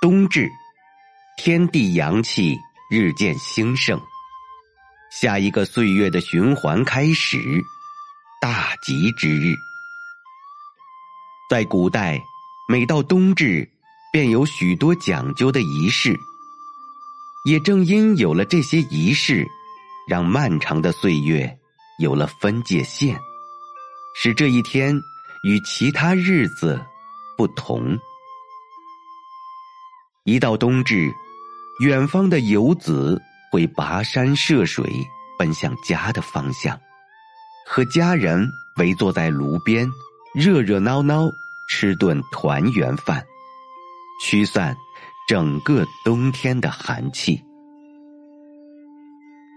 [0.00, 0.48] 冬至，
[1.36, 2.56] 天地阳气
[2.88, 4.00] 日渐兴盛，
[5.10, 7.36] 下一个岁月的循环开始，
[8.40, 9.56] 大吉之日。
[11.50, 12.22] 在古代，
[12.68, 13.68] 每到冬至，
[14.12, 16.16] 便有许多讲究的仪式。
[17.44, 19.44] 也正因有了这些仪式，
[20.06, 21.58] 让漫长的岁月
[21.98, 23.18] 有了分界线，
[24.14, 24.94] 使这一天
[25.42, 26.80] 与其他日子
[27.36, 27.98] 不同。
[30.28, 31.10] 一到冬至，
[31.80, 33.18] 远方的游子
[33.50, 34.84] 会跋山涉水
[35.38, 36.78] 奔向家的方向，
[37.66, 38.46] 和家人
[38.76, 39.90] 围坐在炉边，
[40.34, 41.30] 热热闹闹
[41.70, 43.24] 吃顿团圆饭，
[44.22, 44.76] 驱散
[45.26, 47.42] 整个冬天的寒气。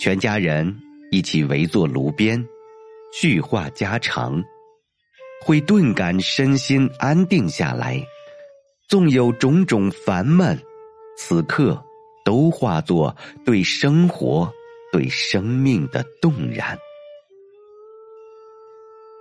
[0.00, 0.72] 全家人
[1.10, 2.46] 一起围坐炉边，
[3.12, 4.40] 叙话家常，
[5.44, 8.00] 会顿感身心安定下来。
[8.90, 10.60] 纵有种种烦闷，
[11.16, 11.80] 此刻
[12.24, 14.52] 都化作对生活、
[14.90, 16.76] 对生命的动然。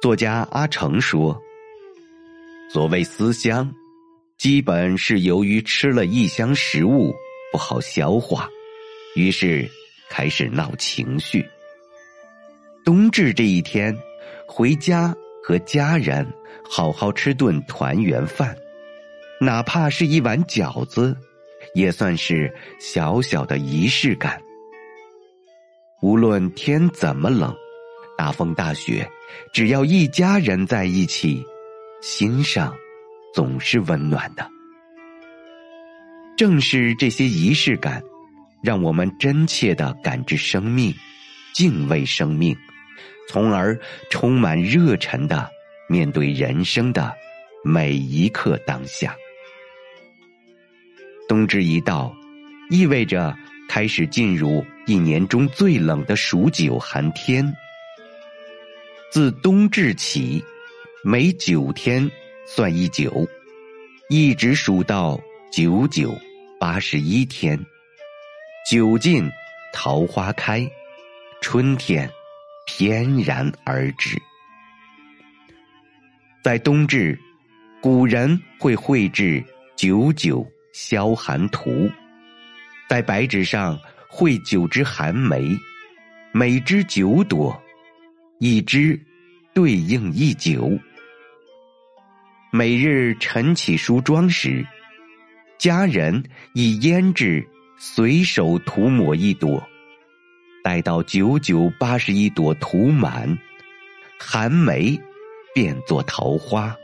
[0.02, 1.40] 作家阿成说
[2.74, 3.72] ：“所谓思乡，
[4.40, 7.14] 基本是由于吃了异乡食物
[7.52, 8.50] 不好消化，
[9.16, 9.70] 于是
[10.10, 11.46] 开始闹情绪。
[12.84, 13.96] 冬至这一天，
[14.48, 16.26] 回家和家人
[16.68, 18.58] 好好吃顿团圆饭。”
[19.42, 21.16] 哪怕是一碗饺子，
[21.74, 24.42] 也算是小小的仪式感。
[26.02, 27.56] 无论天怎么冷，
[28.18, 29.10] 大风大雪，
[29.54, 31.42] 只要一家人在一起，
[32.02, 32.76] 心上
[33.34, 34.46] 总是温暖的。
[36.36, 38.04] 正是这些仪式感，
[38.62, 40.94] 让我们真切的感知生命，
[41.54, 42.54] 敬畏生命，
[43.30, 45.50] 从而充满热忱的
[45.88, 47.14] 面对人生的
[47.64, 49.16] 每一刻当下。
[51.30, 52.12] 冬至一到，
[52.72, 53.38] 意味着
[53.70, 57.56] 开始进入一年中最冷的数九寒天。
[59.12, 60.44] 自冬至起，
[61.04, 62.10] 每九天
[62.48, 63.28] 算一九，
[64.10, 65.20] 一直数到
[65.52, 66.18] 九九
[66.60, 67.64] 八十一天。
[68.68, 69.30] 九尽
[69.72, 70.68] 桃花开，
[71.42, 72.10] 春天
[72.66, 74.20] 翩然而至。
[76.44, 77.16] 在冬至，
[77.80, 79.44] 古人会绘制
[79.76, 80.44] 九九。
[80.72, 81.90] 消寒图，
[82.88, 85.58] 在白纸上绘九枝寒梅，
[86.32, 87.60] 每枝九朵，
[88.40, 89.00] 一枝
[89.54, 90.78] 对应一九。
[92.52, 94.66] 每日晨起梳妆时，
[95.58, 97.48] 家人以胭脂
[97.78, 99.62] 随手涂抹一朵，
[100.64, 103.38] 待到九九八十一朵涂满，
[104.18, 105.00] 寒梅
[105.54, 106.76] 变作桃花，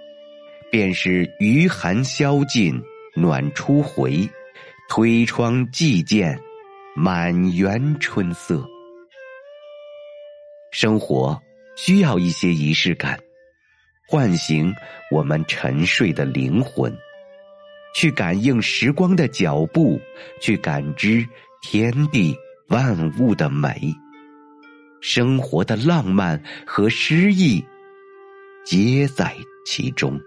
[0.71, 2.79] 便是余寒消尽。
[3.17, 4.29] 暖初回，
[4.89, 6.37] 推窗即见
[6.95, 8.61] 满园春色。
[10.71, 11.41] 生活
[11.77, 13.17] 需要一些仪式感，
[14.05, 14.73] 唤醒
[15.09, 16.93] 我们沉睡的灵魂，
[17.95, 19.97] 去感应时光的脚步，
[20.41, 21.25] 去感知
[21.61, 22.35] 天地
[22.67, 23.95] 万物的美，
[24.99, 27.65] 生活的浪漫和诗意，
[28.65, 29.33] 皆在
[29.65, 30.19] 其中。